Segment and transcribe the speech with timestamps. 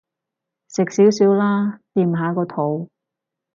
[0.67, 2.89] 食少少啦，墊下個肚